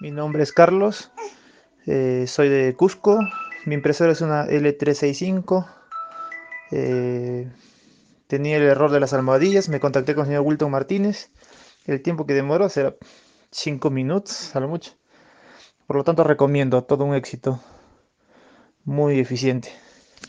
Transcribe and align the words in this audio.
Mi 0.00 0.10
nombre 0.10 0.42
es 0.42 0.52
Carlos, 0.52 1.12
eh, 1.86 2.24
soy 2.26 2.48
de 2.48 2.74
Cusco, 2.74 3.18
mi 3.66 3.74
impresora 3.74 4.12
es 4.12 4.22
una 4.22 4.46
L365, 4.46 5.66
eh, 6.70 7.52
tenía 8.26 8.56
el 8.56 8.62
error 8.62 8.90
de 8.90 8.98
las 8.98 9.12
almohadillas, 9.12 9.68
me 9.68 9.78
contacté 9.78 10.14
con 10.14 10.22
el 10.22 10.28
señor 10.28 10.46
Wilton 10.46 10.70
Martínez, 10.70 11.30
el 11.84 12.00
tiempo 12.00 12.24
que 12.24 12.32
demoró 12.32 12.70
será 12.70 12.94
5 13.50 13.90
minutos 13.90 14.56
a 14.56 14.60
lo 14.60 14.68
mucho, 14.68 14.92
por 15.86 15.96
lo 15.96 16.04
tanto 16.04 16.24
recomiendo, 16.24 16.82
todo 16.82 17.04
un 17.04 17.14
éxito, 17.14 17.60
muy 18.84 19.20
eficiente. 19.20 19.70